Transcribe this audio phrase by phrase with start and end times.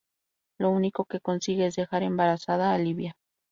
[0.59, 3.15] Lo único que consigue es dejar embarazada a Livia.